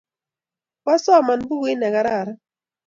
[0.83, 2.29] Kwasoman pukuit ne kararan